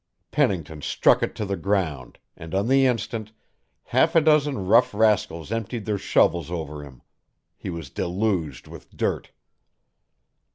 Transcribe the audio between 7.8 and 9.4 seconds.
deluged with dirt.